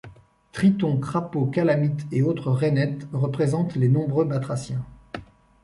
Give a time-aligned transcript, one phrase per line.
[0.51, 4.83] Tritons, crapauds calamite et autres rainettes représentent les nombreux batraciens.